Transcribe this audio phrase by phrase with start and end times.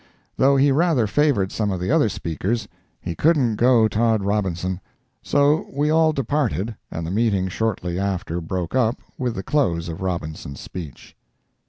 [0.35, 2.67] Though he rather favored some of the other speakers,
[3.01, 4.81] he couldn't go Tod Robinson.
[5.21, 10.01] So we all departed, and the meeting shortly after broke up, with the close of
[10.01, 11.15] Robinson's speech.